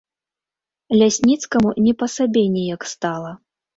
Лясніцкаму 1.01 1.73
не 1.89 1.93
па 1.99 2.05
сабе 2.17 2.43
неяк 2.59 2.81
стала. 2.97 3.31